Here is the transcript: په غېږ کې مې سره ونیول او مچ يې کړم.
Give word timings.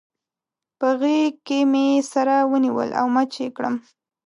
په 0.79 0.87
غېږ 0.99 1.33
کې 1.47 1.59
مې 1.71 1.87
سره 2.13 2.35
ونیول 2.51 2.89
او 2.99 3.05
مچ 3.15 3.31
يې 3.41 3.47
کړم. 3.57 3.75